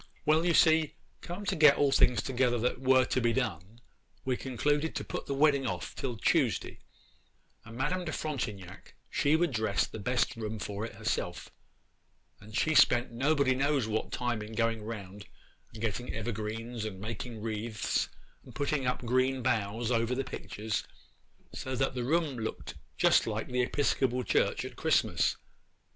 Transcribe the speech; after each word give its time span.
Well, 0.25 0.43
you 0.43 0.55
see, 0.55 0.95
come 1.21 1.45
to 1.45 1.55
get 1.55 1.77
all 1.77 1.91
things 1.91 2.23
together 2.23 2.57
that 2.57 2.81
were 2.81 3.05
to 3.05 3.21
be 3.21 3.33
done, 3.33 3.79
we 4.25 4.35
concluded 4.35 4.95
to 4.95 5.03
put 5.03 5.21
off 5.21 5.27
the 5.27 5.35
wedding 5.35 5.67
till 5.93 6.17
Tuesday; 6.17 6.79
and 7.63 7.77
Madame 7.77 8.05
de 8.05 8.11
Frontignac 8.11 8.95
she 9.11 9.35
would 9.35 9.51
dress 9.51 9.85
the 9.85 9.99
best 9.99 10.35
room 10.35 10.57
for 10.57 10.83
it 10.87 10.95
herself, 10.95 11.51
and 12.39 12.57
she 12.57 12.73
spent 12.73 13.11
nobody 13.11 13.53
knows 13.53 13.87
what 13.87 14.11
time 14.11 14.41
in 14.41 14.53
going 14.53 14.81
round 14.81 15.27
and 15.71 15.83
getting 15.83 16.11
evergreens, 16.11 16.83
and 16.83 16.99
making 16.99 17.39
wreaths, 17.39 18.09
and 18.43 18.55
putting 18.55 18.87
up 18.87 19.05
green 19.05 19.43
boughs 19.43 19.91
over 19.91 20.15
the 20.15 20.23
pictures, 20.23 20.83
so 21.53 21.75
that 21.75 21.93
the 21.93 22.03
room 22.03 22.39
looked 22.39 22.73
just 22.97 23.27
like 23.27 23.49
the 23.49 23.61
Episcopal 23.61 24.23
Church 24.23 24.65
at 24.65 24.75
Christmas. 24.75 25.37